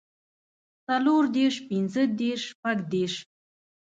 [0.87, 3.15] څلور دېرش پنځۀ دېرش شپږ دېرش